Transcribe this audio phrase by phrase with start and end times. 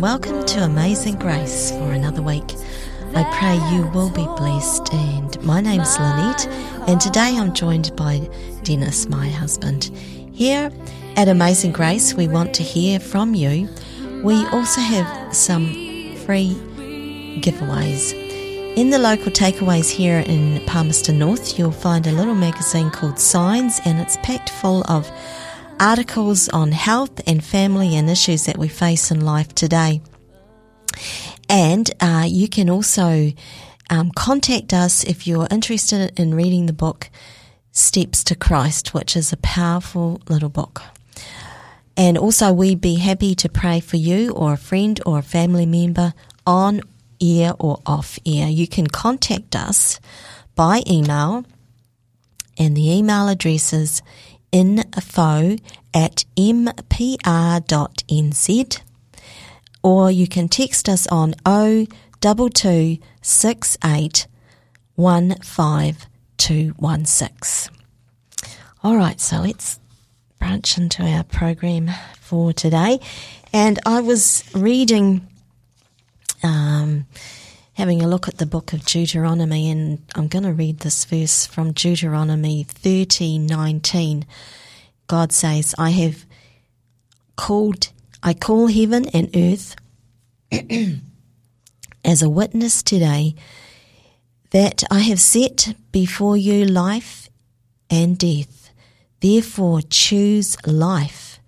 [0.00, 2.54] welcome to Amazing Grace for another week.
[3.14, 4.94] I pray you will be blessed.
[4.94, 6.46] And my name's Lynette,
[6.88, 8.26] and today I'm joined by
[8.62, 9.90] Dennis, my husband.
[10.32, 10.72] Here
[11.16, 13.68] at Amazing Grace, we want to hear from you.
[14.24, 15.66] We also have some
[16.24, 16.54] free
[17.42, 18.14] giveaways.
[18.78, 23.82] In the local takeaways here in Palmerston North, you'll find a little magazine called Signs,
[23.84, 25.10] and it's packed full of
[25.80, 30.00] articles on health and family and issues that we face in life today.
[31.48, 33.32] And uh, you can also
[33.88, 37.10] um, contact us if you're interested in reading the book
[37.72, 40.82] Steps to Christ, which is a powerful little book.
[41.96, 45.66] And also, we'd be happy to pray for you or a friend or a family
[45.66, 46.14] member
[46.46, 46.82] on
[47.20, 48.48] air or off air.
[48.48, 50.00] You can contact us
[50.54, 51.44] by email,
[52.56, 54.02] and the email address is
[54.52, 55.56] info
[55.94, 57.60] at mpr.nz
[59.82, 64.26] or you can text us on 022268
[64.96, 67.76] 15216.
[68.82, 69.78] All right, so let's
[70.38, 72.98] branch into our program for today.
[73.52, 75.26] And I was reading,
[76.42, 77.06] um,
[77.80, 81.46] having a look at the book of Deuteronomy, and I'm going to read this verse
[81.46, 84.26] from Deuteronomy 30:19.
[85.06, 86.26] God says, "I have
[87.36, 87.88] called,
[88.22, 89.76] I call heaven and earth
[92.04, 93.34] as a witness today
[94.50, 97.30] that I have set before you life
[97.88, 98.72] and death.
[99.20, 101.40] Therefore, choose life,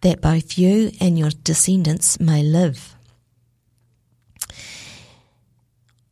[0.00, 2.95] that both you and your descendants may live.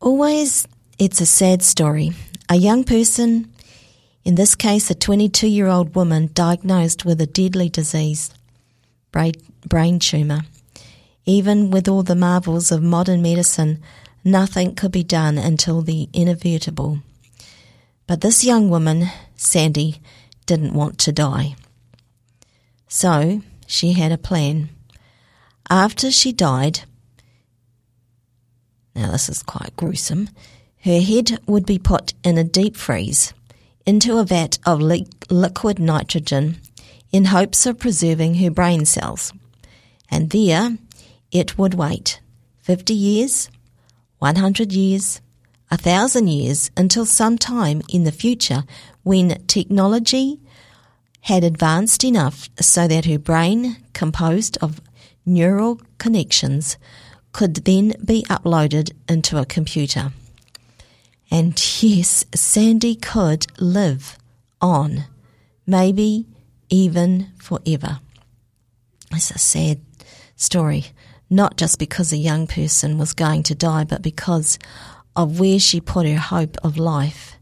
[0.04, 2.12] Always, it's a sad story.
[2.50, 3.50] A young person,
[4.22, 8.30] in this case a 22 year old woman, diagnosed with a deadly disease,
[9.10, 10.42] brain, tumour.
[11.24, 13.82] Even with all the marvels of modern medicine,
[14.22, 16.98] nothing could be done until the inevitable.
[18.06, 20.02] But this young woman, Sandy,
[20.44, 21.56] didn't want to die.
[22.88, 24.68] So she had a plan.
[25.70, 26.80] After she died,
[28.94, 30.28] now this is quite gruesome,
[30.84, 33.32] her head would be put in a deep freeze
[33.86, 36.56] into a vat of li- liquid nitrogen
[37.12, 39.32] in hopes of preserving her brain cells.
[40.10, 40.78] And there
[41.30, 42.20] it would wait
[42.62, 43.50] 50 years,
[44.18, 45.20] 100 years,
[45.70, 48.64] a thousand years until some time in the future
[49.02, 50.40] when technology
[51.22, 54.80] had advanced enough so that her brain, composed of
[55.24, 56.76] neural connections,
[57.34, 60.12] could then be uploaded into a computer.
[61.32, 61.52] And
[61.82, 64.16] yes, Sandy could live
[64.60, 65.06] on,
[65.66, 66.26] maybe
[66.70, 67.98] even forever.
[69.10, 69.80] It's a sad
[70.36, 70.86] story,
[71.28, 74.56] not just because a young person was going to die, but because
[75.16, 77.36] of where she put her hope of life.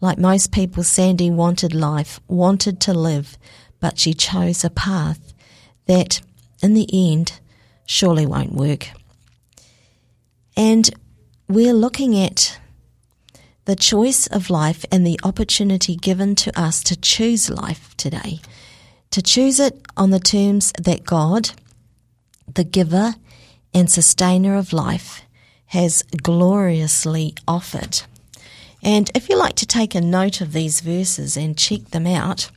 [0.00, 3.36] Like most people, Sandy wanted life, wanted to live,
[3.80, 5.34] but she chose a path
[5.86, 6.20] that,
[6.62, 7.40] in the end,
[7.84, 8.90] surely won't work.
[10.56, 10.90] And
[11.48, 12.58] we're looking at
[13.64, 18.40] the choice of life and the opportunity given to us to choose life today,
[19.10, 21.50] to choose it on the terms that God,
[22.52, 23.14] the giver
[23.72, 25.22] and sustainer of life,
[25.66, 28.02] has gloriously offered.
[28.82, 32.50] And if you like to take a note of these verses and check them out,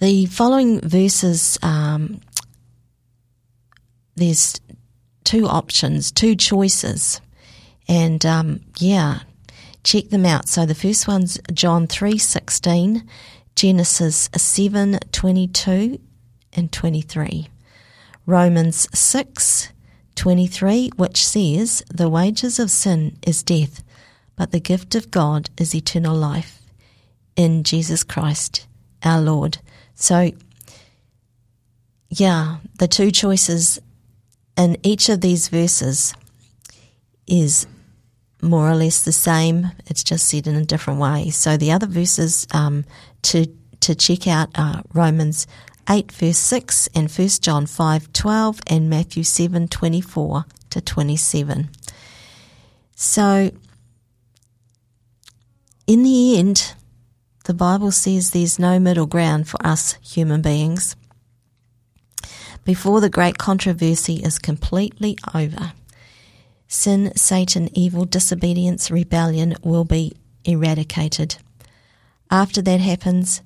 [0.00, 2.20] the following verses, um,
[4.16, 4.58] there's
[5.24, 7.20] two options, two choices.
[7.88, 9.20] And um, yeah,
[9.84, 10.48] check them out.
[10.48, 13.06] So the first one's John 3:16,
[13.54, 16.00] Genesis 7:22
[16.54, 17.48] and 23.
[18.26, 19.72] Romans 6
[20.14, 23.82] 23, which says, The wages of sin is death,
[24.36, 26.60] but the gift of God is eternal life
[27.34, 28.66] in Jesus Christ
[29.04, 29.58] our Lord.
[29.94, 30.30] So,
[32.08, 33.80] yeah, the two choices
[34.56, 36.14] in each of these verses
[37.26, 37.66] is
[38.42, 39.70] more or less the same.
[39.86, 41.30] It's just said in a different way.
[41.30, 42.84] So the other verses um,
[43.22, 43.46] to
[43.80, 45.46] to check out are Romans
[45.90, 51.68] 8 verse 6 and 1 John five twelve and Matthew seven twenty four to 27.
[52.94, 53.50] So
[55.86, 56.74] in the end,
[57.44, 60.94] the Bible says there's no middle ground for us human beings.
[62.64, 65.72] Before the great controversy is completely over,
[66.68, 70.12] sin, Satan, evil, disobedience, rebellion will be
[70.44, 71.36] eradicated.
[72.30, 73.42] After that happens,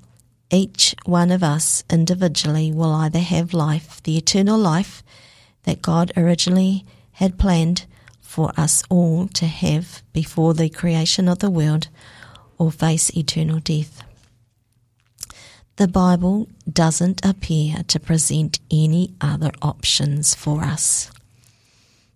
[0.51, 5.03] each one of us individually will either have life, the eternal life
[5.63, 7.87] that God originally had planned
[8.21, 11.89] for us all to have before the creation of the world,
[12.59, 14.03] or face eternal death.
[15.77, 21.11] The Bible doesn't appear to present any other options for us.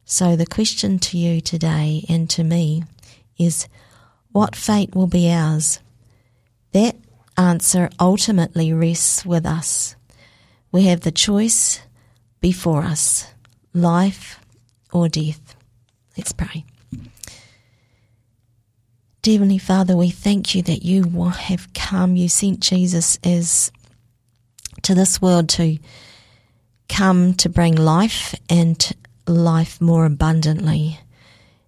[0.07, 2.85] So, the question to you today and to me
[3.39, 3.69] is
[4.33, 5.79] what fate will be ours?
[6.73, 6.97] That
[7.37, 9.95] answer ultimately rests with us.
[10.73, 11.81] We have the choice
[12.41, 13.27] before us
[13.75, 14.41] life
[14.91, 15.55] or death.
[16.17, 16.65] Let's pray.
[19.25, 22.17] Heavenly Father, we thank you that you have come.
[22.17, 23.71] You sent Jesus as
[24.81, 25.79] to this world to
[26.89, 28.93] come to bring life and
[29.27, 31.01] life more abundantly.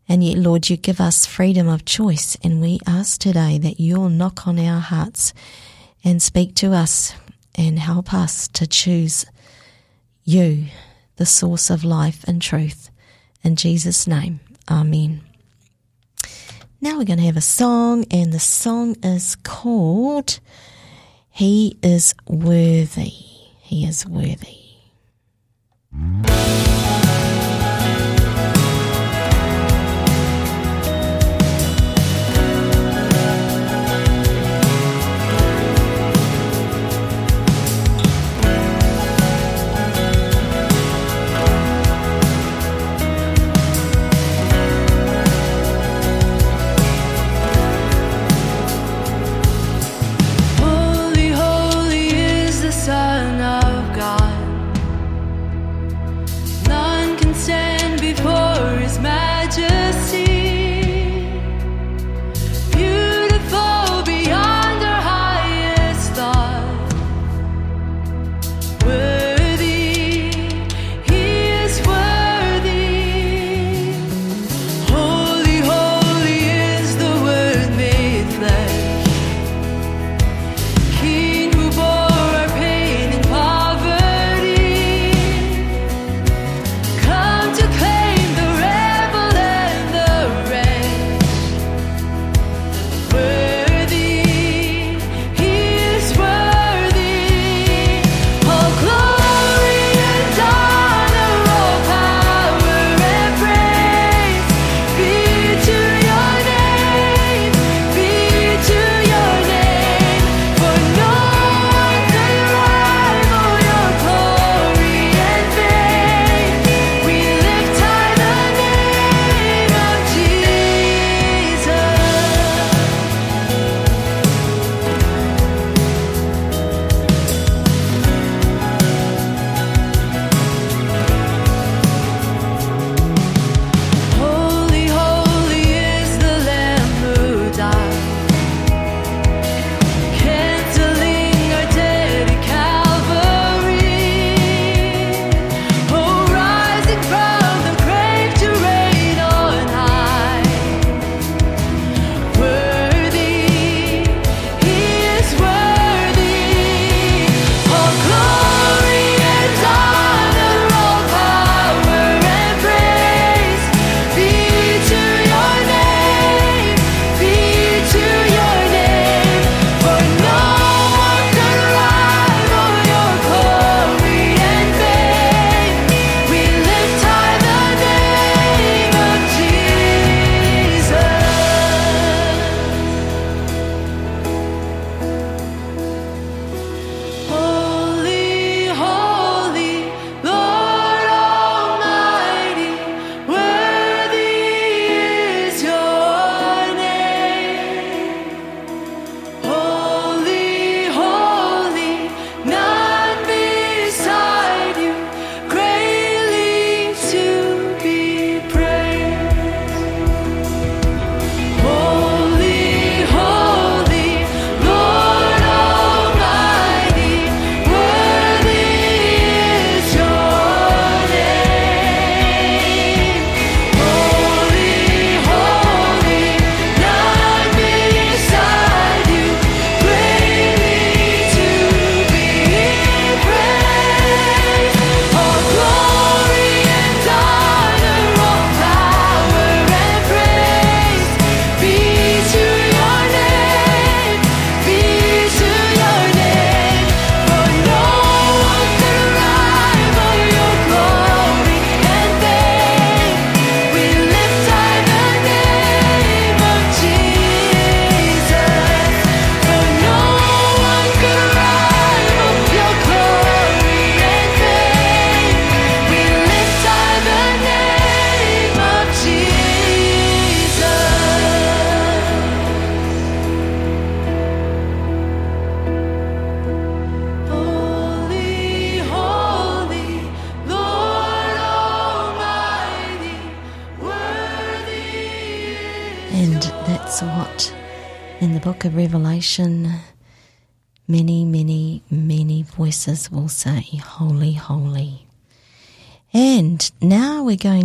[0.09, 2.39] And yet, Lord, you give us freedom of choice.
[2.43, 5.35] And we ask today that you'll knock on our hearts
[6.03, 7.15] and speak to us
[7.55, 9.27] and help us to choose
[10.25, 10.69] you,
[11.17, 12.89] the source of life and truth.
[13.45, 14.41] In Jesus' name,
[14.71, 15.21] Amen.
[16.83, 20.41] Now we're going to have a song, and the song is called
[21.31, 23.13] He is Worthy.
[23.61, 24.59] He is Worthy.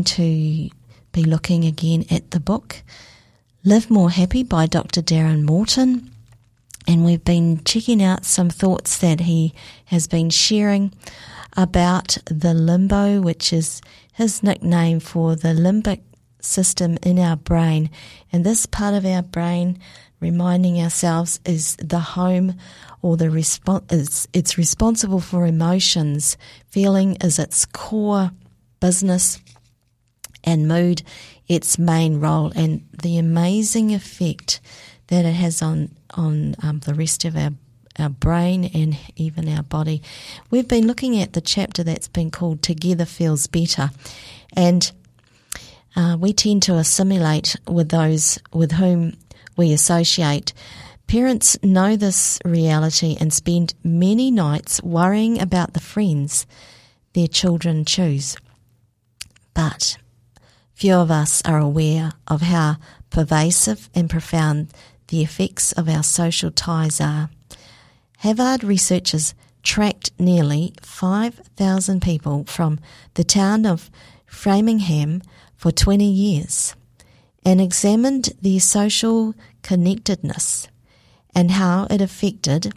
[0.07, 0.69] To
[1.11, 2.81] be looking again at the book
[3.65, 5.01] Live More Happy by Dr.
[5.01, 6.11] Darren Morton.
[6.87, 9.53] And we've been checking out some thoughts that he
[9.85, 10.93] has been sharing
[11.57, 13.81] about the limbo, which is
[14.13, 15.99] his nickname for the limbic
[16.39, 17.89] system in our brain.
[18.31, 19.77] And this part of our brain,
[20.21, 22.55] reminding ourselves, is the home
[23.01, 26.37] or the response, it's, it's responsible for emotions.
[26.69, 28.31] Feeling is its core
[28.79, 29.39] business
[30.47, 31.03] and mood
[31.47, 34.61] its main role and the amazing effect
[35.07, 37.51] that it has on on um, the rest of our
[37.99, 40.01] our brain and even our body.
[40.51, 43.89] We've been looking at the chapter that's been called Together Feels Better,
[44.55, 44.91] and
[45.95, 49.17] uh, we tend to assimilate with those with whom
[49.57, 50.53] we associate.
[51.07, 56.45] Parents know this reality and spend many nights worrying about the friends
[57.13, 58.37] their children choose.
[59.53, 59.97] But
[60.77, 62.75] few of us are aware of how
[63.09, 64.67] pervasive and profound
[65.07, 67.31] the effects of our social ties are.
[68.19, 72.79] Harvard researchers tracked nearly 5,000 people from
[73.15, 73.89] the town of
[74.27, 75.23] Framingham
[75.55, 76.75] for 20 years
[77.43, 80.67] and examined their social connectedness
[81.33, 82.71] and how it affected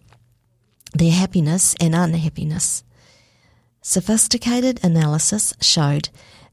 [0.95, 2.83] their happiness and unhappiness.
[3.83, 6.09] Sophisticated analysis showed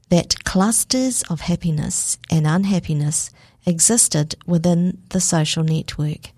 [0.08, 3.30] that clusters of happiness and unhappiness
[3.66, 6.30] existed within the social network,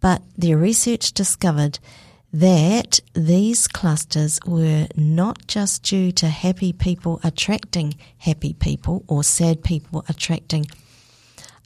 [0.00, 1.78] but their research discovered
[2.32, 9.62] that these clusters were not just due to happy people attracting happy people or sad
[9.62, 10.64] people attracting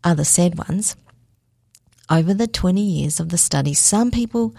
[0.03, 0.97] other sad ones.
[2.11, 4.55] Over the 20 years of the study, some people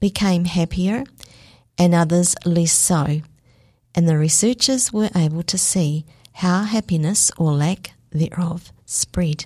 [0.00, 1.04] became happier
[1.78, 3.20] and others less so,
[3.94, 9.44] and the researchers were able to see how happiness or lack thereof spread.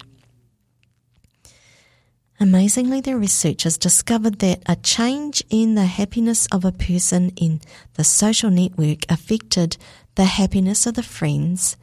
[2.41, 7.61] Amazingly, the researchers discovered that a change in the happiness of a person in
[7.95, 9.77] the social network affected
[10.17, 11.77] the happiness of the friends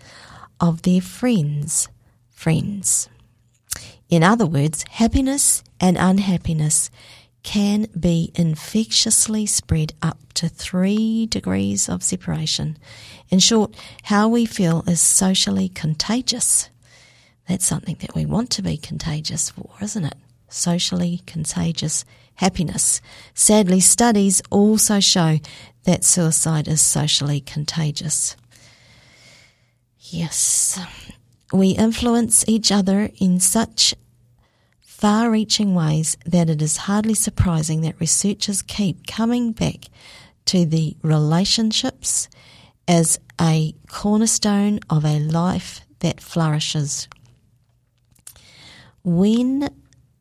[0.60, 1.88] of their friends'
[2.30, 3.10] friends.
[4.10, 6.92] In other words, happiness and unhappiness
[7.44, 12.78] can be infectiously spread up to three degrees of separation.
[13.30, 16.70] In short, how we feel is socially contagious.
[17.48, 20.16] That's something that we want to be contagious for, isn't it?
[20.50, 22.06] Socially contagious
[22.36, 23.02] happiness.
[23.34, 25.40] Sadly, studies also show
[25.84, 28.36] that suicide is socially contagious.
[30.00, 30.80] Yes,
[31.54, 33.96] we influence each other in such
[35.02, 39.86] far reaching ways that it is hardly surprising that researchers keep coming back
[40.46, 42.30] to the relationships
[42.88, 47.08] as a cornerstone of a life that flourishes.
[49.04, 49.70] When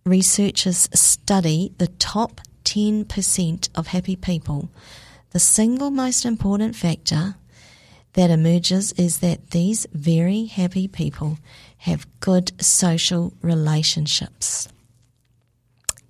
[0.06, 4.70] researchers study the top 10% of happy people,
[5.32, 7.34] the single most important factor
[8.14, 11.38] that emerges is that these very happy people
[11.80, 14.68] have good social relationships.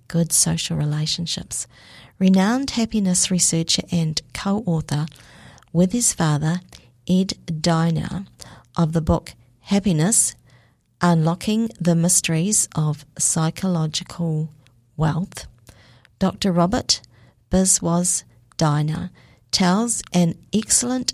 [0.07, 1.65] Good social relationships.
[2.19, 5.05] Renowned happiness researcher and co author
[5.71, 6.59] with his father,
[7.07, 8.25] Ed Diener,
[8.75, 10.35] of the book Happiness
[11.01, 14.49] Unlocking the Mysteries of Psychological
[14.97, 15.47] Wealth,
[16.19, 16.51] Dr.
[16.51, 17.01] Robert
[17.49, 18.23] Biswas
[18.57, 19.09] Diener
[19.51, 21.13] tells an excellent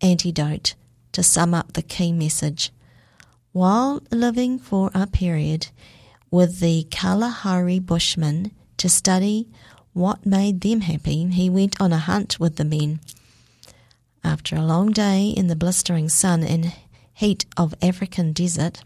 [0.00, 0.74] antidote
[1.10, 2.70] to sum up the key message.
[3.56, 5.68] While living for a period
[6.30, 9.48] with the Kalahari Bushmen to study
[9.94, 13.00] what made them happy, he went on a hunt with the men.
[14.22, 16.74] After a long day in the blistering sun and
[17.14, 18.82] heat of African desert,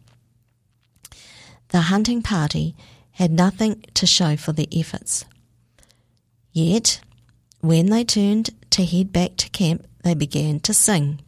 [1.70, 2.76] the hunting party
[3.14, 5.24] had nothing to show for their efforts.
[6.52, 7.00] Yet,
[7.60, 11.22] when they turned to head back to camp, they began to sing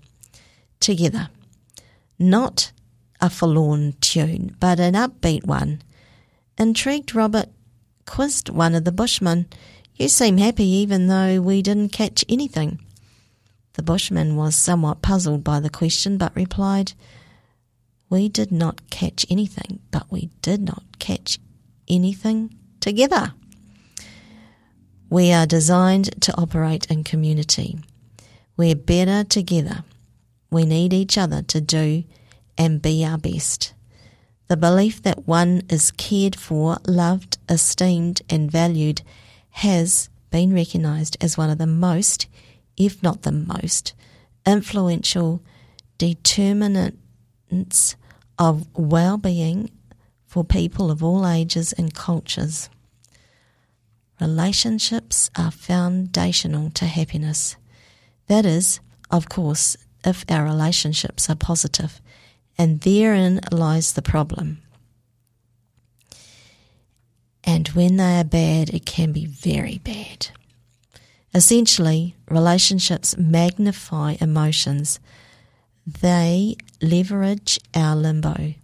[0.78, 1.28] together.
[2.20, 2.70] Not
[3.22, 5.80] a forlorn tune, but an upbeat one.
[6.58, 7.48] Intrigued, Robert
[8.04, 9.46] quizzed one of the bushmen.
[9.94, 12.80] You seem happy even though we didn't catch anything.
[13.74, 16.92] The bushman was somewhat puzzled by the question, but replied,
[18.10, 21.38] We did not catch anything, but we did not catch
[21.88, 23.34] anything together.
[25.08, 27.78] We are designed to operate in community.
[28.56, 29.84] We're better together.
[30.50, 32.04] We need each other to do
[32.62, 33.74] and be our best.
[34.46, 39.02] The belief that one is cared for, loved, esteemed, and valued
[39.50, 42.28] has been recognised as one of the most,
[42.76, 43.94] if not the most,
[44.46, 45.42] influential
[45.98, 47.96] determinants
[48.38, 49.68] of well being
[50.24, 52.70] for people of all ages and cultures.
[54.20, 57.56] Relationships are foundational to happiness.
[58.28, 58.78] That is,
[59.10, 62.00] of course, if our relationships are positive,
[62.58, 64.62] and therein lies the problem.
[67.44, 70.28] And when they are bad, it can be very bad.
[71.34, 75.00] Essentially, relationships magnify emotions.
[75.86, 78.54] They leverage our limbo.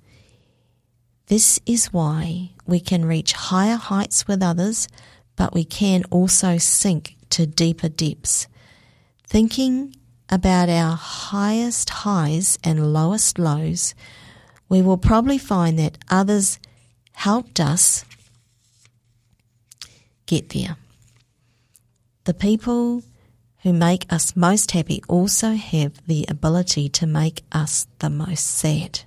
[1.27, 4.89] This is why we can reach higher heights with others,
[5.37, 8.47] but we can also sink to deeper depths.
[9.27, 9.95] Thinking
[10.31, 13.95] about our highest highs and lowest lows,
[14.69, 16.59] we will probably find that others
[17.13, 18.05] helped us
[20.27, 20.77] get there.
[22.25, 23.03] The people
[23.63, 29.01] who make us most happy also have the ability to make us the most sad.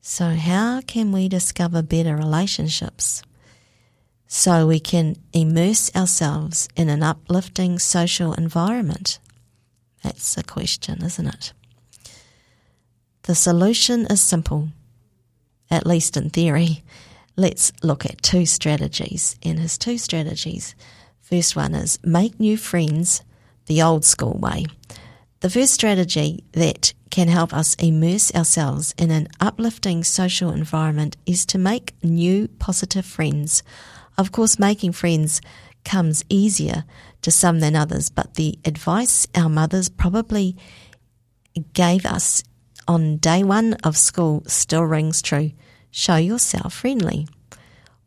[0.00, 3.22] So, how can we discover better relationships?
[4.26, 9.18] So we can immerse ourselves in an uplifting social environment.
[10.04, 11.52] That's the question, isn't it?
[13.22, 14.68] The solution is simple,
[15.70, 16.84] at least in theory.
[17.36, 19.36] Let's look at two strategies.
[19.42, 20.74] And his two strategies
[21.22, 23.22] first one is make new friends
[23.64, 24.66] the old school way.
[25.40, 31.46] The first strategy that can help us immerse ourselves in an uplifting social environment is
[31.46, 33.62] to make new positive friends.
[34.18, 35.40] Of course, making friends
[35.84, 36.84] comes easier
[37.24, 40.56] to some than others, but the advice our mothers probably
[41.72, 42.44] gave us
[42.86, 45.52] on day one of school still rings true.
[45.90, 47.26] Show yourself friendly.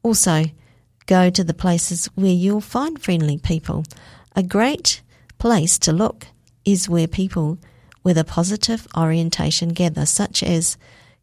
[0.03, 0.45] Also,
[1.07, 3.83] go to the places where you'll find friendly people.
[4.35, 5.01] A great
[5.39, 6.27] place to look
[6.63, 7.57] is where people
[8.03, 10.77] with a positive orientation gather, such as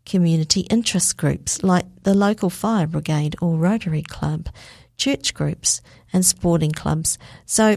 [0.06, 4.48] community interest groups like the local fire brigade or Rotary Club,
[4.96, 5.80] church groups,
[6.12, 7.18] and sporting clubs.
[7.46, 7.76] So,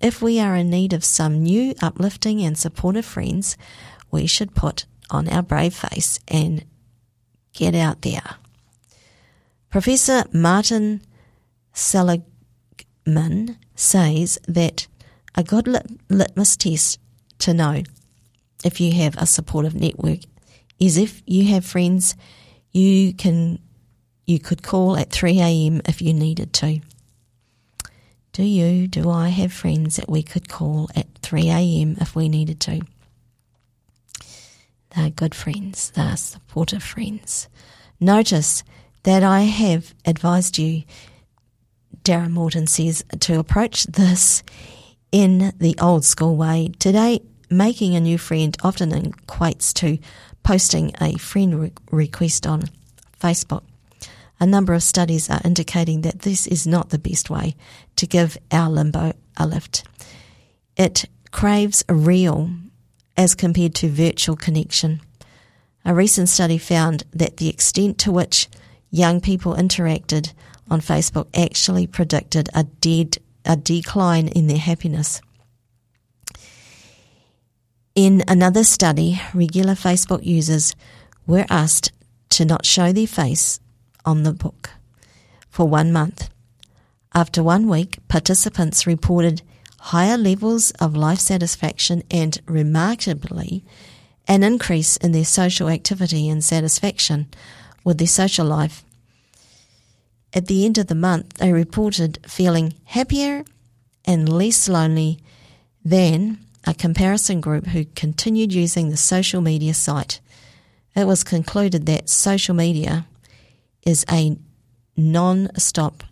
[0.00, 3.56] if we are in need of some new, uplifting, and supportive friends,
[4.10, 6.64] we should put on our brave face and
[7.52, 8.36] get out there.
[9.70, 11.00] Professor Martin
[11.72, 14.86] Seligman says that
[15.34, 17.00] a good lit- litmus test
[17.38, 17.82] to know
[18.64, 20.20] if you have a supportive network
[20.78, 22.14] is if you have friends
[22.72, 23.58] you can
[24.26, 25.82] you could call at 3 a.m.
[25.84, 26.80] if you needed to.
[28.32, 31.96] Do you, do I have friends that we could call at 3 a.m.
[32.00, 32.80] if we needed to?
[34.96, 37.48] They're good friends, they're supportive friends.
[38.00, 38.64] Notice
[39.02, 40.84] that I have advised you,
[42.02, 44.42] Darren Morton says, to approach this
[45.12, 46.70] in the old school way.
[46.78, 49.98] Today, making a new friend often equates to
[50.44, 52.62] posting a friend re- request on
[53.20, 53.62] Facebook.
[54.38, 57.56] A number of studies are indicating that this is not the best way
[57.96, 59.84] to give our limbo a lift.
[60.76, 62.50] It craves a real
[63.16, 65.00] as compared to virtual connection.
[65.84, 68.48] A recent study found that the extent to which
[68.90, 70.32] young people interacted
[70.70, 75.20] on Facebook actually predicted a dead a decline in their happiness.
[77.94, 80.74] In another study, regular Facebook users
[81.28, 81.92] were asked
[82.30, 83.60] to not show their face
[84.04, 84.70] on the book
[85.48, 86.28] for one month.
[87.14, 89.42] After one week, participants reported
[89.78, 93.64] higher levels of life satisfaction and, remarkably,
[94.26, 97.28] an increase in their social activity and satisfaction
[97.84, 98.84] with their social life.
[100.32, 103.44] At the end of the month, they reported feeling happier
[104.04, 105.20] and less lonely
[105.84, 110.20] than a comparison group who continued using the social media site.
[110.94, 113.06] It was concluded that social media
[113.84, 114.36] is a
[114.96, 116.04] non stop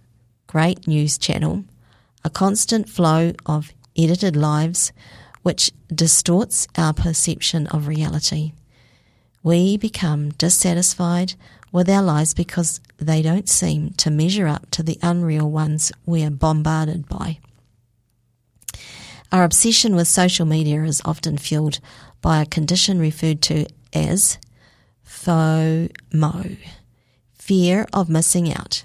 [0.46, 1.64] great news channel,
[2.24, 4.92] a constant flow of edited lives
[5.42, 8.52] which distorts our perception of reality.
[9.42, 11.34] We become dissatisfied
[11.72, 16.22] with our lives because they don't seem to measure up to the unreal ones we
[16.22, 17.38] are bombarded by.
[19.32, 21.80] Our obsession with social media is often fueled
[22.20, 23.64] by a condition referred to
[23.94, 24.38] as
[25.06, 26.58] FOMO
[27.32, 28.82] fear of missing out.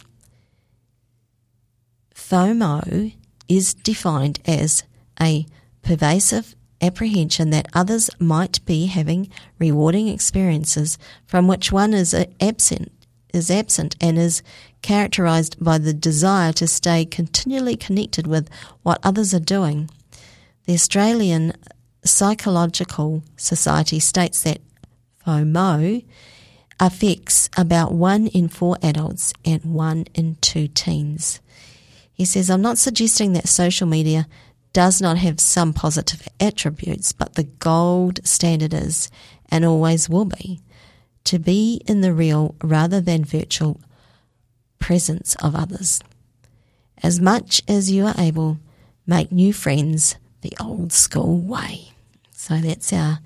[2.15, 3.13] FOMO
[3.49, 4.83] is defined as
[5.21, 5.45] a
[5.81, 9.29] pervasive apprehension that others might be having
[9.59, 12.91] rewarding experiences from which one is absent
[13.33, 14.41] is absent and is
[14.81, 18.49] characterized by the desire to stay continually connected with
[18.83, 19.89] what others are doing.
[20.67, 21.53] The Australian
[22.03, 24.59] Psychological Society states that
[25.25, 26.03] FOMO
[26.77, 31.39] affects about one in four adults and one in two teens.
[32.11, 34.27] He says, I'm not suggesting that social media
[34.73, 39.09] does not have some positive attributes, but the gold standard is,
[39.47, 40.59] and always will be,
[41.23, 43.79] to be in the real rather than virtual
[44.79, 46.01] presence of others.
[47.01, 48.59] As much as you are able,
[49.05, 51.91] make new friends the old school way.
[52.31, 53.19] So that's our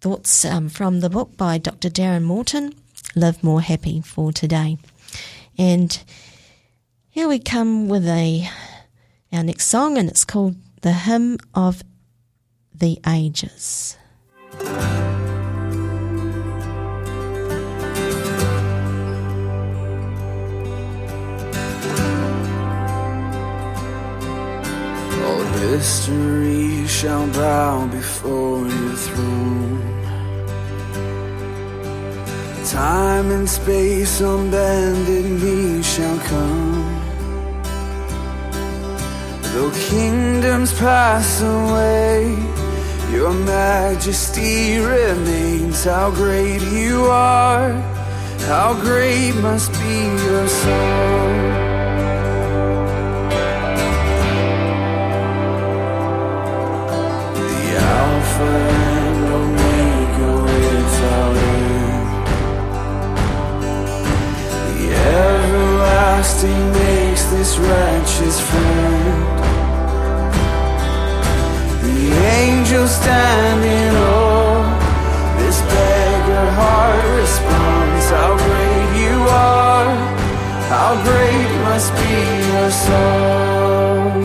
[0.00, 1.90] thoughts um, from the book by Dr.
[1.90, 2.74] Darren Morton,
[3.14, 4.78] Live More Happy for today.
[5.56, 6.02] And
[7.10, 8.48] here we come with a
[9.32, 11.82] our next song, and it's called The Hymn of
[12.74, 13.96] the Ages.
[25.68, 29.80] History shall bow before your throne.
[32.64, 36.84] Time and space on bended knee shall come.
[39.52, 42.34] Though kingdoms pass away,
[43.12, 45.84] your majesty remains.
[45.84, 47.72] How great you are,
[48.52, 51.57] how great must be your song.
[66.28, 69.38] Everlasting makes this righteous friend.
[71.82, 75.38] The angels stand in awe.
[75.38, 78.10] This beggar heart responds.
[78.10, 79.94] How great you are!
[80.68, 82.16] How great must be
[82.52, 84.22] your song!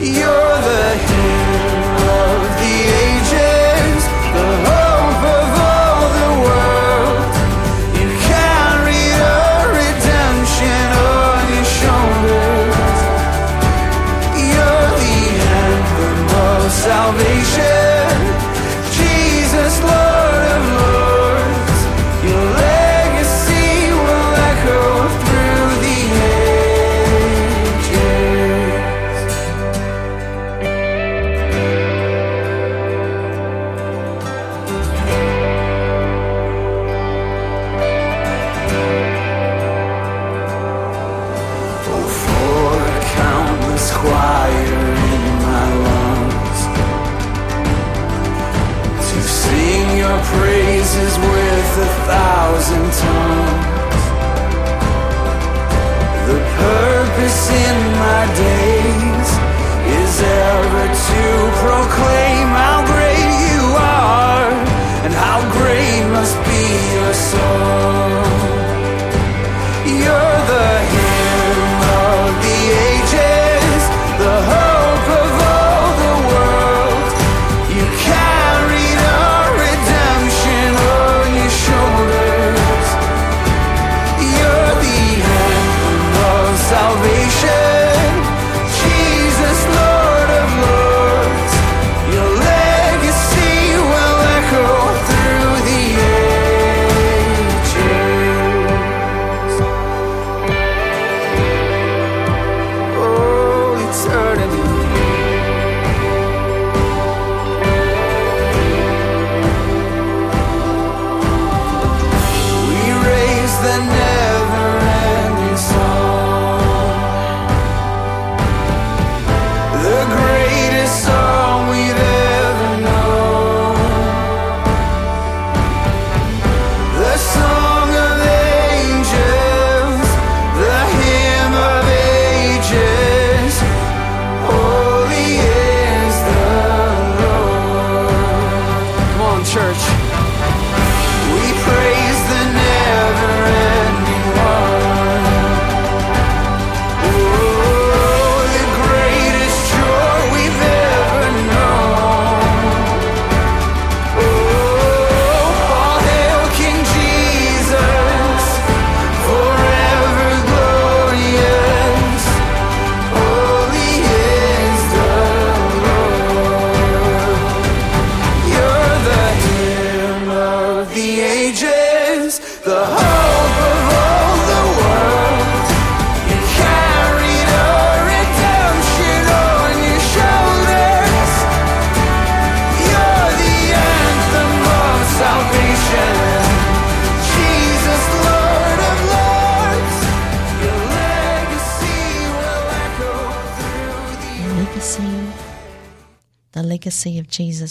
[0.00, 3.11] You're the hymn of the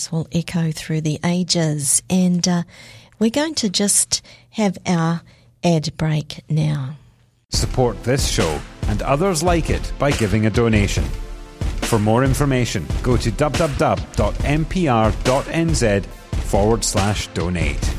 [0.01, 2.01] Jesus will echo through the ages.
[2.09, 2.63] And uh,
[3.19, 5.21] we're going to just have our
[5.63, 6.95] ad break now.
[7.49, 11.03] Support this show and others like it by giving a donation.
[11.83, 14.15] For more information, go to www.mpr.nz
[16.05, 17.93] forward slash donate.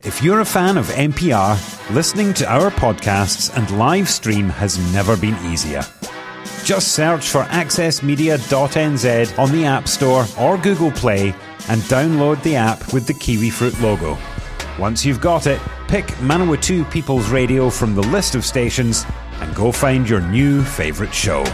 [0.00, 5.16] If you're a fan of MPR, listening to our podcasts and live stream has never
[5.16, 5.82] been easier.
[6.66, 11.28] Just search for accessmedia.nz on the App Store or Google Play
[11.68, 14.18] and download the app with the kiwi fruit logo.
[14.76, 19.70] Once you've got it, pick Manawatu People's Radio from the list of stations and go
[19.70, 21.44] find your new favourite show.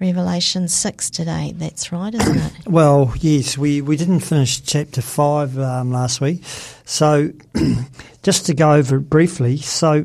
[0.00, 1.52] Revelation 6 today.
[1.56, 2.52] That's right, isn't it?
[2.68, 6.44] Well, yes, we, we didn't finish chapter 5 um, last week.
[6.84, 7.32] So,
[8.22, 10.04] just to go over it briefly, so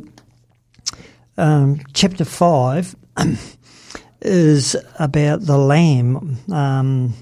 [1.37, 2.95] um, chapter 5
[4.21, 6.37] is about the Lamb.
[6.51, 7.13] Um,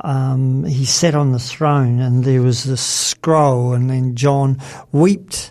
[0.00, 4.60] um, he sat on the throne, and there was this scroll, and then John
[4.92, 5.50] wept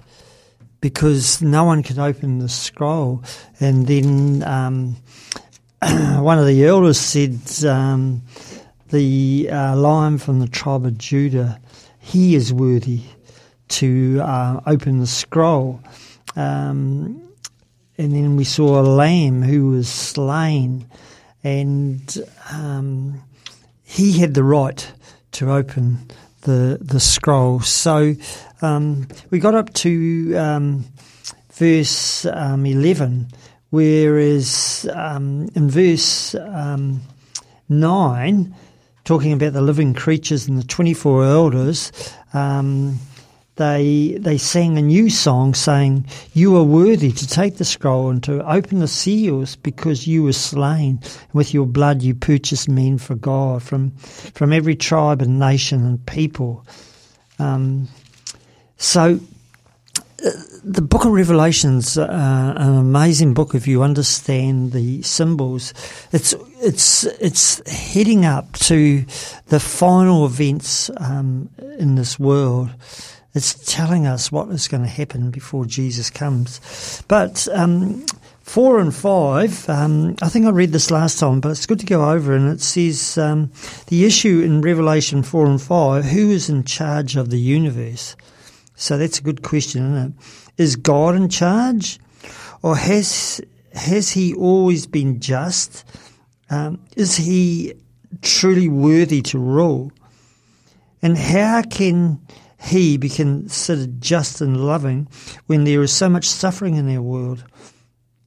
[0.82, 3.24] because no one could open the scroll.
[3.60, 4.98] And then um,
[6.22, 8.22] one of the elders said, um,
[8.90, 11.60] The uh, lion from the tribe of Judah,
[12.00, 13.02] he is worthy
[13.70, 15.80] to uh, open the scroll.
[16.36, 17.22] Um,
[17.98, 20.86] and then we saw a lamb who was slain,
[21.44, 22.18] and
[22.52, 23.22] um,
[23.94, 24.92] he had the right
[25.34, 26.10] to open
[26.42, 27.60] the the scroll.
[27.62, 28.16] So
[28.62, 30.86] um, we got up to um,
[31.54, 33.28] verse um, eleven,
[33.70, 37.02] whereas um, in verse um,
[37.70, 38.56] nine,
[39.04, 41.92] talking about the living creatures and the twenty four elders.
[43.56, 48.24] They they sang a new song saying, You are worthy to take the scroll and
[48.24, 51.00] to open the seals because you were slain.
[51.34, 56.04] With your blood you purchased men for God from from every tribe and nation and
[56.08, 56.66] people.
[57.38, 57.90] Um,
[58.78, 59.20] so
[60.26, 60.32] uh,
[60.64, 65.76] the book of Revelation's uh, an amazing book if you understand the symbols.
[66.12, 69.06] It's it's it's heading up to
[69.48, 72.72] the final events um, in this world.
[73.36, 77.04] It's telling us what is going to happen before Jesus comes.
[77.08, 78.06] But um,
[78.42, 81.86] four and five, um, I think I read this last time, but it's good to
[81.86, 82.36] go over.
[82.36, 83.52] And it says um,
[83.88, 88.16] the issue in Revelation four and five: who is in charge of the universe?
[88.76, 90.62] So that's a good question, isn't it?
[90.62, 92.00] Is God in charge,
[92.62, 93.42] or has
[93.74, 95.84] has He always been just?
[96.52, 97.74] Um, is He
[98.22, 99.92] truly worthy to rule?
[101.02, 102.22] And how can
[102.64, 105.08] he be considered just and loving
[105.48, 107.44] when there is so much suffering in our world?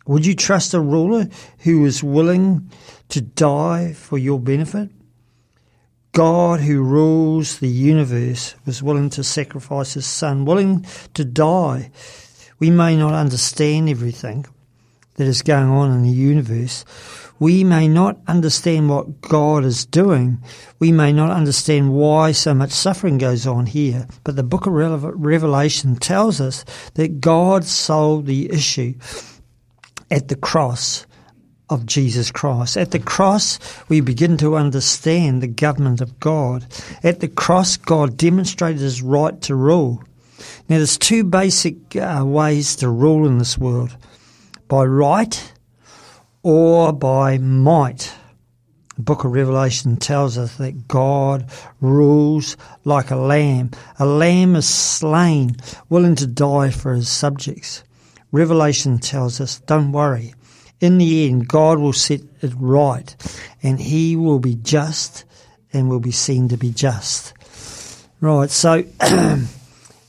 [0.07, 1.29] Would you trust a ruler
[1.61, 2.70] who is willing
[3.09, 4.90] to die for your benefit?
[6.12, 11.90] God, who rules the universe, was willing to sacrifice his son, willing to die.
[12.59, 14.46] We may not understand everything
[15.16, 16.85] that is going on in the universe,
[17.38, 20.42] we may not understand what God is doing.
[20.79, 24.07] We may not understand why so much suffering goes on here.
[24.24, 28.94] But the book of Revelation tells us that God solved the issue
[30.11, 31.07] at the cross
[31.68, 32.76] of Jesus Christ.
[32.76, 36.64] At the cross, we begin to understand the government of God.
[37.02, 40.02] At the cross, God demonstrated his right to rule.
[40.68, 43.96] Now, there's two basic uh, ways to rule in this world
[44.68, 45.52] by right
[46.42, 48.14] or by might.
[48.96, 51.50] The book of Revelation tells us that God
[51.81, 53.72] rules like a lamb.
[53.98, 55.57] A lamb is slain,
[55.90, 57.85] willing to die for his subjects.
[58.33, 60.35] Revelation tells us, don't worry.
[60.81, 63.14] In the end, God will set it right
[63.62, 65.24] and he will be just
[65.72, 67.35] and will be seen to be just.
[68.20, 68.83] Right, so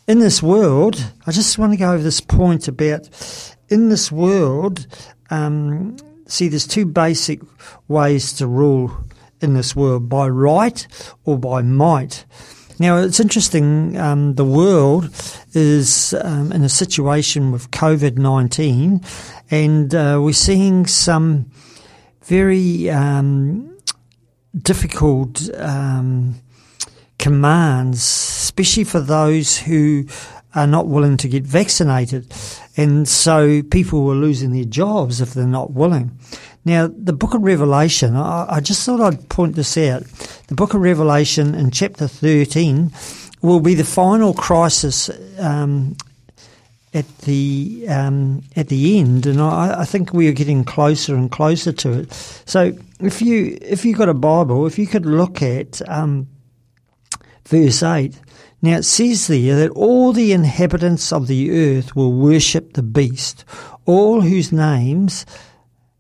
[0.08, 3.10] in this world, I just want to go over this point about
[3.70, 4.88] in this world,
[5.30, 7.42] um, see, there's two basic
[7.88, 8.92] ways to rule
[9.42, 10.88] in this world by right
[11.26, 12.26] or by might.
[12.80, 15.10] Now, it's interesting, um, the world
[15.54, 19.02] is um, in a situation with COVID 19,
[19.50, 21.50] and uh, we're seeing some
[22.24, 23.78] very um,
[24.56, 26.36] difficult um,
[27.18, 30.06] commands, especially for those who
[30.54, 32.32] are not willing to get vaccinated.
[32.78, 36.18] And so people were losing their jobs if they're not willing.
[36.63, 40.04] Now, the book of Revelation, I, I just thought I'd point this out.
[40.48, 42.92] The book of Revelation in chapter 13
[43.42, 45.10] will be the final crisis
[45.40, 45.96] um,
[46.94, 51.30] at the um, at the end, and I, I, think we are getting closer and
[51.30, 52.13] closer to it.
[52.46, 56.28] So, if you if you got a Bible, if you could look at um,
[57.46, 58.20] verse eight,
[58.62, 63.46] now it says there that all the inhabitants of the earth will worship the beast,
[63.86, 65.26] all whose names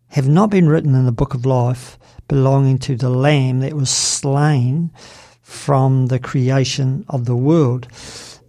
[0.09, 3.89] have not been written in the book of life belonging to the Lamb that was
[3.89, 4.91] slain
[5.41, 7.87] from the creation of the world.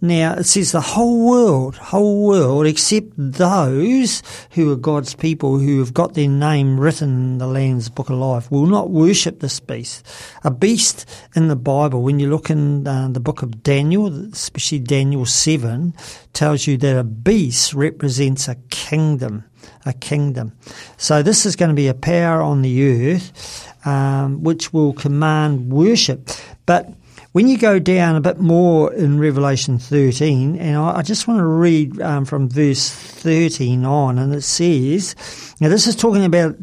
[0.01, 5.79] Now it says the whole world, whole world, except those who are God's people who
[5.79, 9.59] have got their name written in the Lamb's Book of Life, will not worship this
[9.59, 10.05] beast.
[10.43, 14.79] A beast in the Bible, when you look in uh, the book of Daniel, especially
[14.79, 15.93] Daniel 7,
[16.31, 19.43] tells you that a beast represents a kingdom.
[19.85, 20.53] A kingdom.
[20.97, 25.71] So this is going to be a power on the earth um, which will command
[25.71, 26.29] worship.
[26.65, 26.89] But
[27.31, 31.39] when you go down a bit more in Revelation 13, and I, I just want
[31.39, 35.15] to read um, from verse 13 on, and it says,
[35.59, 36.55] now this is talking about,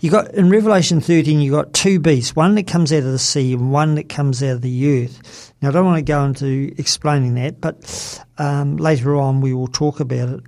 [0.00, 3.18] you got, in Revelation 13, you got two beasts, one that comes out of the
[3.18, 5.54] sea and one that comes out of the earth.
[5.62, 9.68] Now I don't want to go into explaining that, but um, later on we will
[9.68, 10.40] talk about it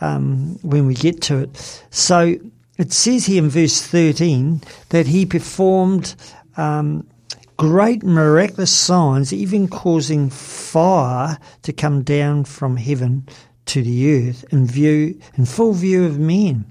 [0.00, 1.84] um, when we get to it.
[1.90, 2.34] So
[2.76, 6.16] it says here in verse 13 that he performed
[6.56, 7.06] um,
[7.56, 13.26] great miraculous signs, even causing fire to come down from heaven
[13.66, 16.66] to the earth in view, in full view of men.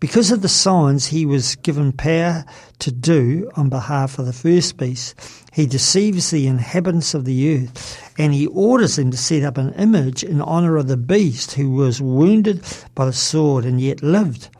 [0.00, 2.44] Because of the signs he was given power
[2.80, 5.14] to do on behalf of the first beast,
[5.52, 9.72] he deceives the inhabitants of the earth, and he orders them to set up an
[9.74, 12.62] image in honour of the beast who was wounded
[12.94, 14.50] by the sword and yet lived.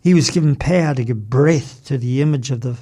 [0.00, 2.78] He was given power to give breath to the image of the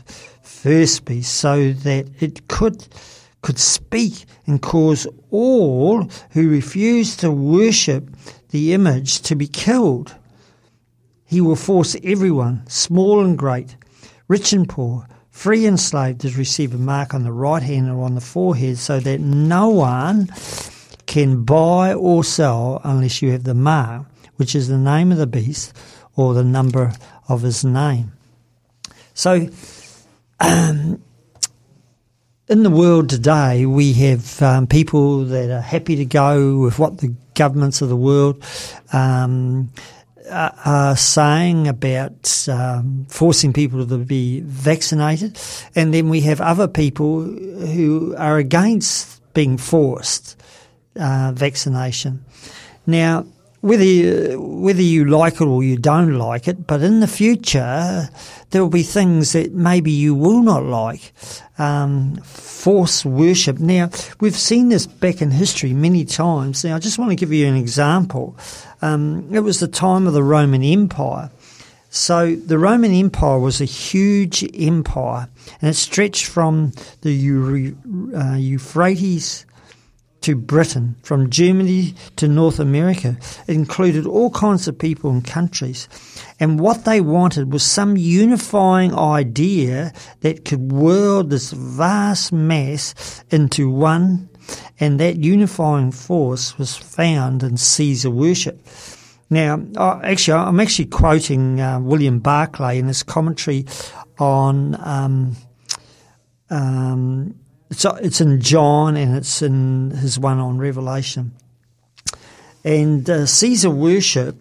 [1.22, 2.86] so that it could
[3.42, 8.10] could speak and cause all who refuse to worship
[8.50, 10.16] the image to be killed.
[11.24, 13.76] He will force everyone, small and great,
[14.26, 18.02] rich and poor, free and slave, to receive a mark on the right hand or
[18.02, 20.28] on the forehead so that no one
[21.06, 24.06] can buy or sell unless you have the mark,
[24.36, 25.72] which is the name of the beast
[26.16, 26.92] or the number
[27.28, 28.10] of his name.
[29.14, 29.48] So,
[30.40, 31.02] um,
[32.48, 36.98] in the world today, we have um, people that are happy to go with what
[36.98, 38.42] the governments of the world
[38.92, 39.70] um,
[40.30, 45.38] are saying about um, forcing people to be vaccinated,
[45.74, 50.40] and then we have other people who are against being forced
[50.98, 52.24] uh, vaccination.
[52.86, 53.26] Now,
[53.60, 58.08] whether you, whether you like it or you don't like it, but in the future
[58.50, 61.12] there will be things that maybe you will not like.
[61.58, 63.58] Um, force worship.
[63.58, 63.90] Now
[64.20, 66.64] we've seen this back in history many times.
[66.64, 68.36] Now I just want to give you an example.
[68.82, 71.30] Um, it was the time of the Roman Empire.
[71.88, 75.28] So the Roman Empire was a huge empire,
[75.62, 77.74] and it stretched from the
[78.14, 79.45] uh, Euphrates
[80.22, 83.16] to Britain, from Germany to North America.
[83.46, 85.88] It included all kinds of people and countries.
[86.40, 93.70] And what they wanted was some unifying idea that could whirl this vast mass into
[93.70, 94.28] one,
[94.80, 98.66] and that unifying force was found in Caesar worship.
[99.28, 99.60] Now,
[100.04, 103.66] actually, I'm actually quoting uh, William Barclay in his commentary
[104.18, 105.36] on um,
[106.50, 107.34] um,
[107.70, 111.32] it's it's in John and it's in his one on Revelation.
[112.64, 114.36] And uh, Caesar worship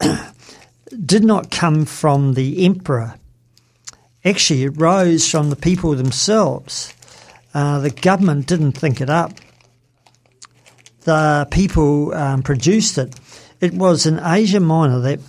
[1.04, 3.14] did not come from the emperor.
[4.24, 6.94] Actually, it rose from the people themselves.
[7.54, 9.32] Uh, the government didn't think it up.
[11.02, 13.18] The people um, produced it.
[13.60, 15.20] It was in Asia Minor that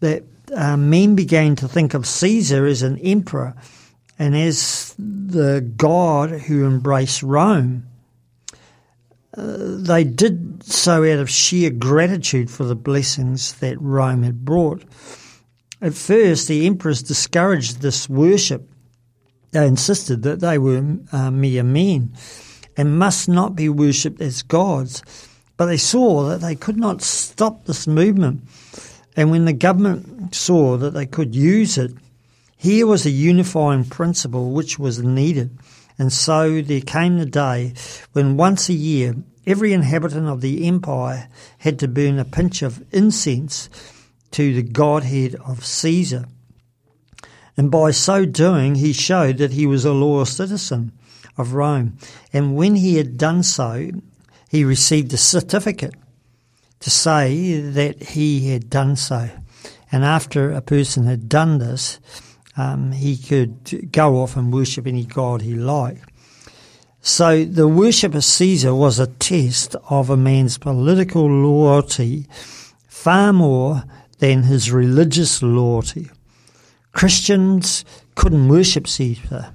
[0.00, 0.24] that
[0.54, 3.54] uh, men began to think of Caesar as an emperor
[4.18, 7.84] and as the god who embraced Rome.
[9.36, 14.82] Uh, they did so out of sheer gratitude for the blessings that Rome had brought.
[15.80, 18.68] At first, the emperors discouraged this worship.
[19.52, 22.14] They insisted that they were uh, mere men
[22.76, 25.02] and must not be worshipped as gods.
[25.56, 28.42] But they saw that they could not stop this movement.
[29.16, 31.92] And when the government saw that they could use it,
[32.58, 35.56] here was a unifying principle which was needed.
[35.96, 37.72] And so there came the day
[38.12, 39.14] when once a year
[39.46, 41.28] every inhabitant of the empire
[41.58, 43.70] had to burn a pinch of incense
[44.32, 46.26] to the godhead of Caesar.
[47.56, 50.92] And by so doing, he showed that he was a loyal citizen
[51.36, 51.96] of Rome.
[52.32, 53.90] And when he had done so,
[54.48, 55.94] he received a certificate
[56.80, 59.30] to say that he had done so.
[59.90, 61.98] And after a person had done this,
[62.58, 66.04] um, he could go off and worship any god he liked.
[67.00, 72.26] So the worship of Caesar was a test of a man's political loyalty
[72.88, 73.84] far more
[74.18, 76.10] than his religious loyalty.
[76.92, 77.84] Christians
[78.16, 79.54] couldn't worship Caesar.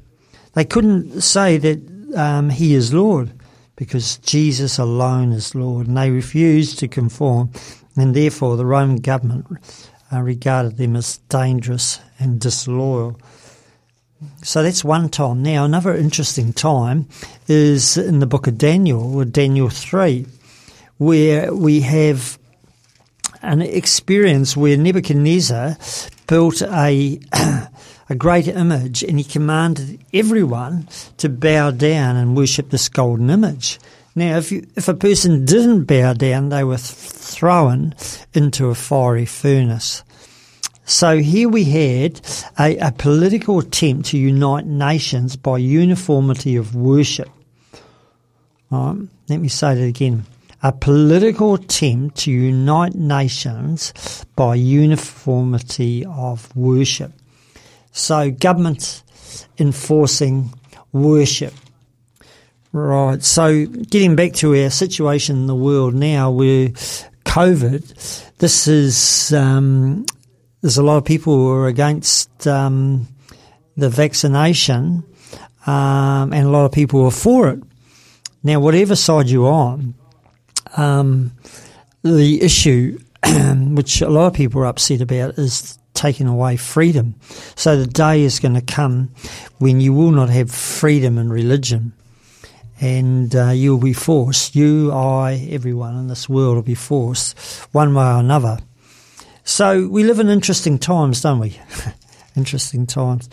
[0.54, 3.34] They couldn't say that um, he is Lord
[3.76, 7.52] because Jesus alone is Lord, and they refused to conform,
[7.98, 9.46] and therefore the Roman government
[10.14, 13.20] uh, regarded them as dangerous and disloyal.
[14.44, 15.44] So that's one time.
[15.44, 17.08] Now, another interesting time
[17.48, 20.26] is in the book of Daniel, or Daniel 3,
[20.98, 22.38] where we have
[23.42, 25.78] an experience where Nebuchadnezzar
[26.28, 27.20] built a,
[28.10, 30.88] a great image and he commanded everyone
[31.18, 33.80] to bow down and worship this golden image.
[34.16, 37.96] Now, if, you, if a person didn't bow down, they were thrown
[38.34, 40.04] into a fiery furnace.
[40.86, 42.22] So here we had
[42.60, 47.30] a, a political attempt to unite nations by uniformity of worship.
[48.70, 50.26] Um, let me say that again.
[50.62, 57.12] A political attempt to unite nations by uniformity of worship.
[57.92, 59.04] So governments
[59.58, 60.54] enforcing
[60.92, 61.54] worship.
[62.74, 63.22] Right.
[63.24, 66.70] So getting back to our situation in the world now, where
[67.24, 70.08] COVID, this is um,
[70.62, 73.08] there's a lot of people who are against um,
[73.78, 75.04] the vaccination,
[75.68, 77.60] um, and a lot of people are for it.
[78.42, 79.94] Now, whatever side you're on,
[80.76, 81.32] um,
[82.02, 87.14] the issue, which a lot of people are upset about, is taking away freedom.
[87.56, 89.12] So the day is going to come
[89.60, 91.94] when you will not have freedom in religion.
[92.84, 97.40] And uh, you'll be forced, you, I, everyone in this world will be forced,
[97.72, 98.60] one way or another,
[99.44, 101.60] so we live in interesting times, don't we?
[102.36, 103.30] interesting times.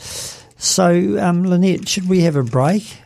[0.56, 2.98] So, um, Lynette, should we have a break?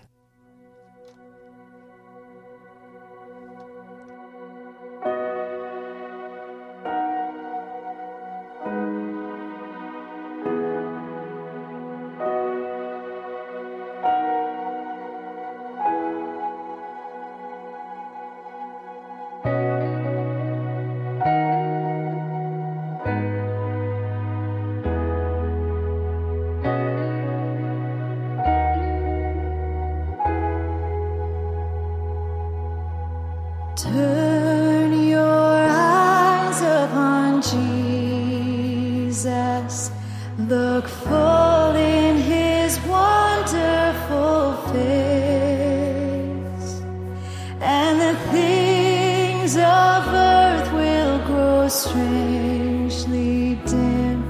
[49.53, 54.25] of earth will grow strangely dim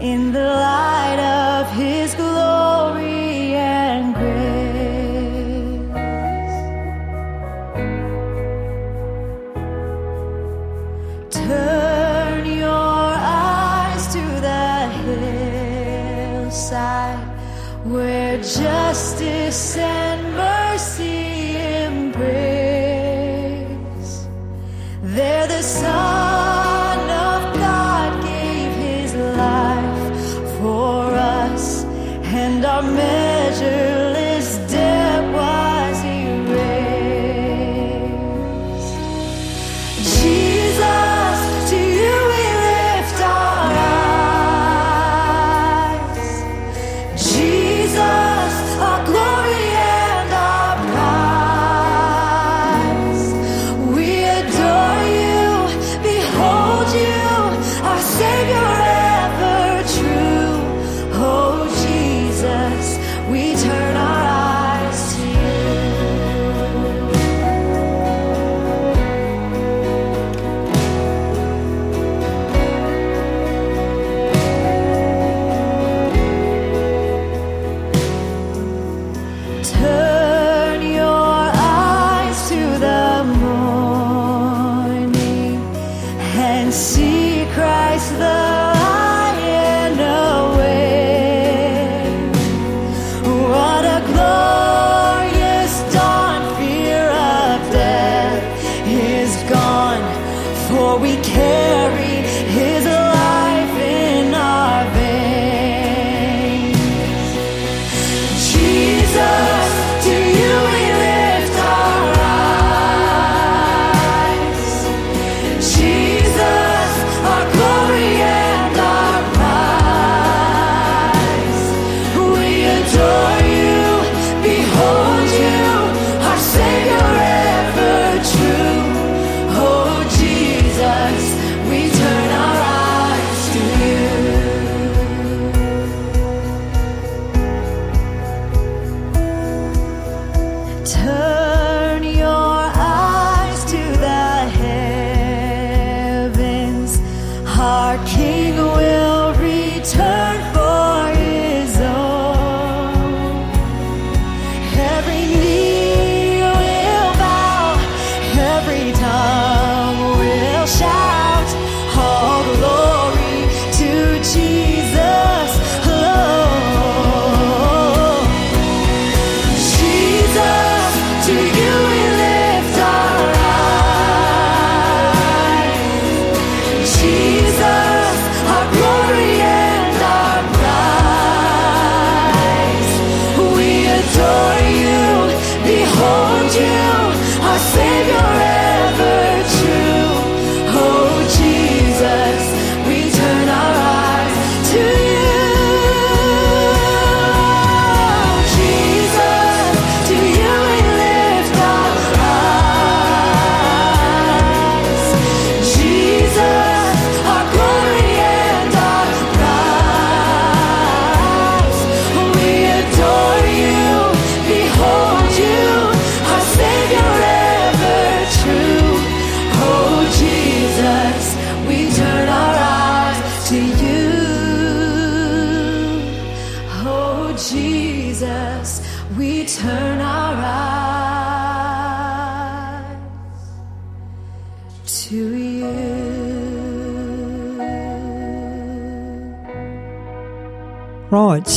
[0.00, 0.93] in the light.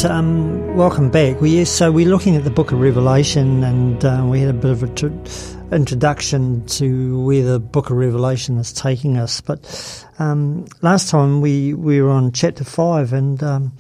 [0.05, 1.37] Um, welcome back.
[1.65, 4.83] So we're looking at the book of Revelation, and uh, we had a bit of
[4.83, 9.41] an tr- introduction to where the book of Revelation is taking us.
[9.41, 13.71] But um, last time we, we were on chapter 5, and um,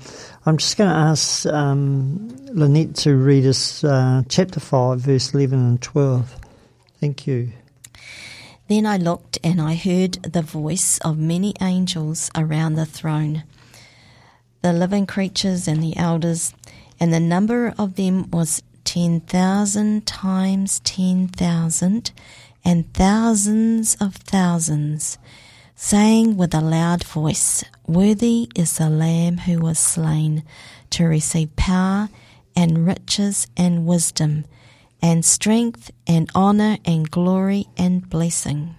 [0.45, 5.59] I'm just going to ask um, Lynette to read us uh, chapter 5, verse 11
[5.59, 6.35] and 12.
[6.99, 7.51] Thank you.
[8.67, 13.43] Then I looked and I heard the voice of many angels around the throne,
[14.67, 16.53] the living creatures and the elders,
[16.99, 22.11] and the number of them was ten thousand times ten thousand,
[22.65, 25.17] and thousands of thousands,
[25.73, 30.43] saying with a loud voice, Worthy is the Lamb who was slain
[30.89, 32.09] to receive power
[32.53, 34.43] and riches and wisdom
[35.01, 38.75] and strength and honor and glory and blessing.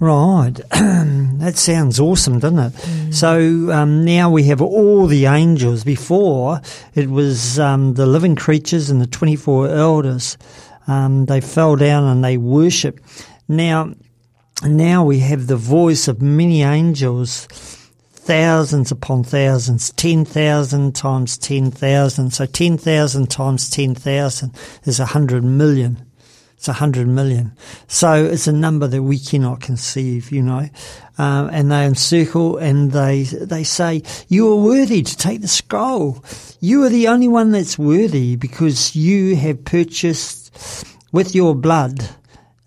[0.00, 3.14] Right, that sounds awesome, doesn't it?
[3.14, 5.84] So um, now we have all the angels.
[5.84, 6.60] Before
[6.94, 10.36] it was um, the living creatures and the twenty-four elders.
[10.86, 13.00] Um, they fell down and they worship.
[13.48, 13.94] Now,
[14.62, 21.70] now we have the voice of many angels, thousands upon thousands, ten thousand times ten
[21.70, 22.32] thousand.
[22.32, 26.04] So ten thousand times ten thousand is a hundred million.
[26.64, 27.52] It's a hundred million.
[27.88, 30.70] So it's a number that we cannot conceive, you know.
[31.18, 36.24] Um, and they encircle and they they say, "You are worthy to take the scroll.
[36.60, 42.08] You are the only one that's worthy because you have purchased with your blood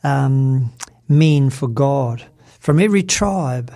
[0.03, 0.71] um,
[1.09, 2.23] men for God
[2.59, 3.73] from every tribe,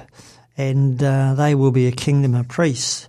[0.55, 3.07] and uh, they will be a kingdom of priests."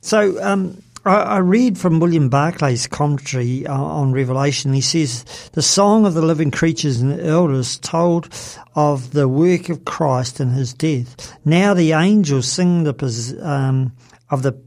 [0.00, 4.72] So um, I, read from William Barclay's commentary uh, on Revelation.
[4.72, 8.28] He says, The song of the living creatures and the elders told
[8.74, 11.36] of the work of Christ and his death.
[11.44, 13.92] Now the angels sing the um,
[14.30, 14.60] of the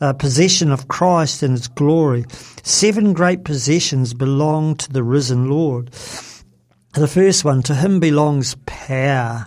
[0.00, 2.24] uh, possession of Christ and his glory.
[2.62, 5.90] Seven great possessions belong to the risen Lord.
[6.94, 9.46] The first one, to him belongs power.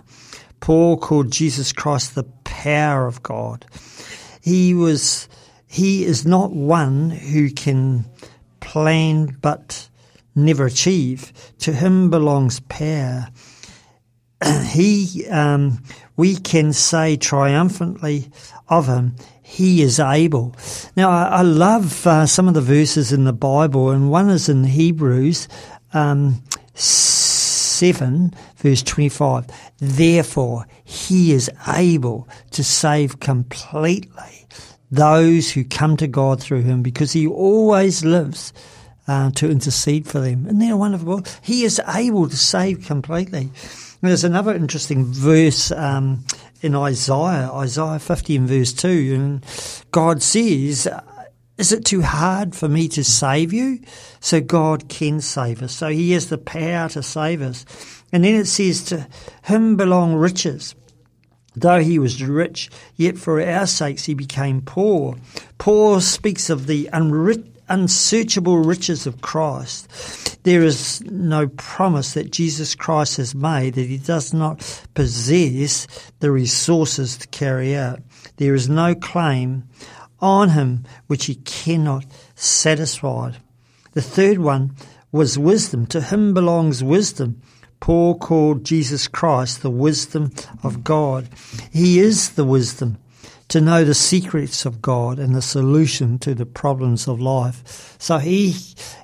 [0.60, 3.66] Paul called Jesus Christ the power of God.
[4.40, 5.28] He was,
[5.72, 8.04] he is not one who can
[8.60, 9.88] plan but
[10.34, 11.32] never achieve.
[11.60, 13.28] To him belongs power.
[14.66, 15.82] he, um,
[16.14, 18.28] we can say triumphantly
[18.68, 20.54] of him, he is able.
[20.94, 24.50] Now, I, I love uh, some of the verses in the Bible, and one is
[24.50, 25.48] in Hebrews
[25.94, 26.42] um,
[26.74, 29.46] 7, verse 25.
[29.78, 34.42] Therefore, he is able to save completely
[34.92, 38.52] those who come to God through him because he always lives
[39.08, 40.46] uh, to intercede for them.
[40.46, 41.22] Isn't that wonderful?
[41.42, 43.50] He is able to save completely.
[44.02, 46.24] There's another interesting verse um,
[46.60, 49.46] in Isaiah, Isaiah 50 and verse 2, and
[49.92, 50.88] God says,
[51.56, 53.80] is it too hard for me to save you?
[54.20, 55.72] So God can save us.
[55.72, 57.64] So he has the power to save us.
[58.12, 59.06] And then it says, to
[59.44, 60.74] him belong riches.
[61.54, 65.16] Though he was rich, yet for our sakes he became poor.
[65.58, 66.88] Paul speaks of the
[67.68, 70.42] unsearchable riches of Christ.
[70.44, 74.60] There is no promise that Jesus Christ has made that he does not
[74.94, 75.86] possess
[76.20, 78.00] the resources to carry out.
[78.38, 79.68] There is no claim
[80.20, 83.32] on him which he cannot satisfy.
[83.92, 84.74] The third one
[85.12, 85.86] was wisdom.
[85.88, 87.42] To him belongs wisdom.
[87.82, 90.30] Paul called Jesus Christ the wisdom
[90.62, 91.28] of God.
[91.72, 92.96] He is the wisdom
[93.48, 97.96] to know the secrets of God and the solution to the problems of life.
[97.98, 98.54] So he,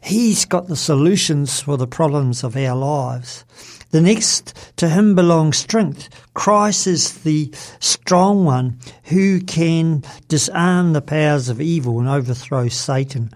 [0.04, 3.44] he's got the solutions for the problems of our lives.
[3.90, 6.08] The next, to him belongs strength.
[6.34, 13.32] Christ is the strong one who can disarm the powers of evil and overthrow Satan.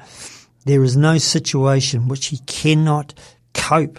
[0.67, 3.13] There is no situation which he cannot
[3.55, 3.99] cope.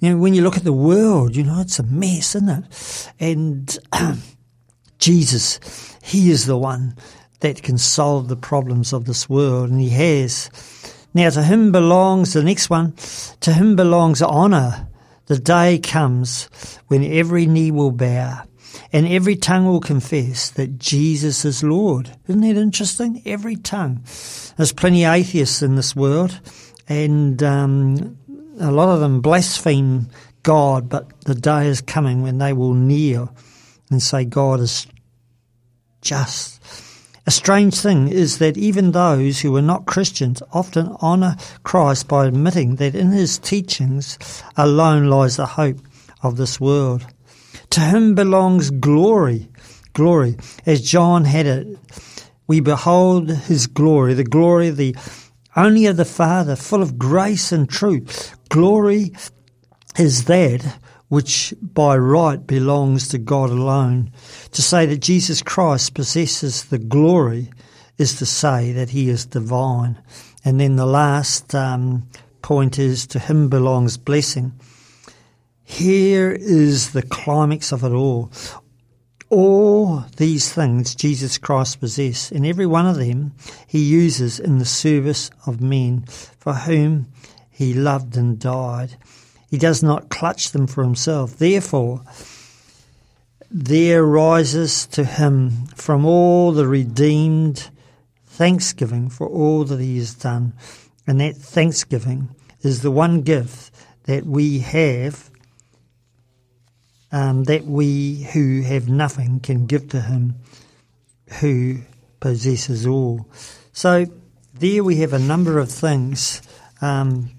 [0.00, 3.12] You know, when you look at the world, you know, it's a mess, isn't it?
[3.20, 3.78] And
[4.98, 6.96] Jesus, He is the one
[7.40, 10.50] that can solve the problems of this world, and He has.
[11.14, 12.94] Now, to Him belongs the next one,
[13.40, 14.88] to Him belongs honour.
[15.26, 16.48] The day comes
[16.88, 18.42] when every knee will bow
[18.92, 22.10] and every tongue will confess that Jesus is Lord.
[22.28, 23.22] Isn't that interesting?
[23.24, 24.04] Every tongue.
[24.56, 26.40] There's plenty of atheists in this world,
[26.88, 28.18] and um,
[28.62, 30.08] a lot of them blaspheme
[30.42, 33.34] God, but the day is coming when they will kneel
[33.90, 34.86] and say God is
[36.00, 36.60] just.
[37.24, 42.26] A strange thing is that even those who are not Christians often honour Christ by
[42.26, 44.18] admitting that in his teachings
[44.56, 45.78] alone lies the hope
[46.22, 47.06] of this world.
[47.70, 49.48] To him belongs glory,
[49.92, 50.36] glory,
[50.66, 51.78] as John had it.
[52.48, 54.96] We behold his glory, the glory the
[55.54, 58.34] only of the Father, full of grace and truth.
[58.52, 59.14] Glory
[59.96, 60.76] is that
[61.08, 64.12] which by right belongs to God alone.
[64.50, 67.48] To say that Jesus Christ possesses the glory
[67.96, 69.98] is to say that he is divine.
[70.44, 72.06] And then the last um,
[72.42, 74.52] point is to him belongs blessing.
[75.64, 78.30] Here is the climax of it all.
[79.30, 83.32] All these things Jesus Christ possesses, and every one of them
[83.66, 87.06] he uses in the service of men for whom
[87.62, 88.96] he loved and died.
[89.50, 91.36] He does not clutch them for himself.
[91.36, 92.02] Therefore,
[93.50, 97.70] there rises to him from all the redeemed
[98.26, 100.54] thanksgiving for all that he has done.
[101.06, 105.30] And that thanksgiving is the one gift that we have,
[107.10, 110.36] um, that we who have nothing can give to him
[111.40, 111.82] who
[112.20, 113.28] possesses all.
[113.72, 114.06] So
[114.54, 116.40] there we have a number of things.
[116.82, 117.30] Um,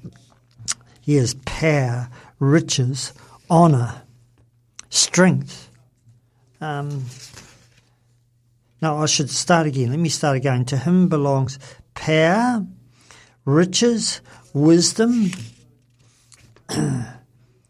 [1.02, 3.14] he has power, riches,
[3.52, 4.02] honour,
[4.90, 5.70] strength.
[6.62, 7.06] Um,
[8.82, 9.90] no, I should start again.
[9.90, 10.66] Let me start again.
[10.66, 11.60] To him belongs
[11.94, 12.66] power,
[13.46, 14.22] riches,
[14.54, 15.32] wisdom,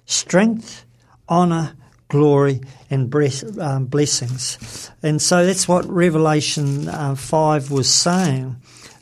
[0.05, 0.85] strength,
[1.27, 1.75] honour,
[2.07, 3.13] glory, and
[3.59, 4.91] um, blessings.
[5.01, 8.57] And so that's what Revelation uh, 5 was saying.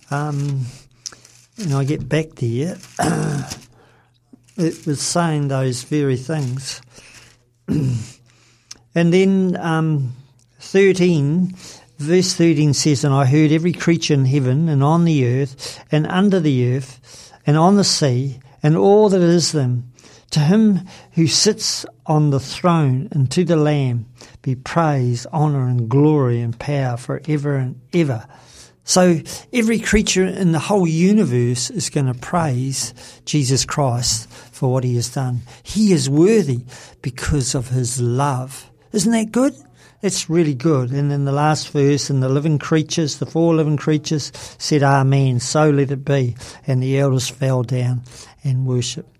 [0.09, 0.65] Um,
[1.57, 2.77] and I get back there.
[4.57, 6.81] it was saying those very things.
[7.67, 10.13] and then um,
[10.59, 11.55] 13,
[11.97, 16.07] verse 13 says, And I heard every creature in heaven and on the earth and
[16.07, 19.91] under the earth and on the sea and all that is them,
[20.31, 20.81] to him
[21.13, 24.05] who sits on the throne and to the Lamb
[24.41, 28.25] be praise, honour and glory and power for ever and ever.
[28.83, 29.21] So
[29.53, 32.93] every creature in the whole universe is going to praise
[33.25, 35.41] Jesus Christ for what he has done.
[35.63, 36.65] He is worthy
[37.01, 38.69] because of his love.
[38.91, 39.55] Isn't that good?
[40.01, 40.91] It's really good.
[40.91, 45.39] And in the last verse, and the living creatures, the four living creatures said, Amen,
[45.39, 46.35] so let it be.
[46.65, 48.01] And the elders fell down
[48.43, 49.15] and worshiped.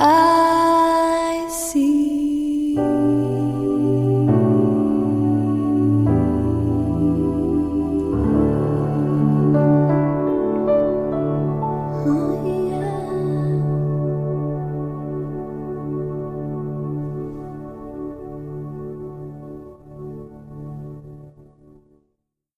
[0.00, 0.57] I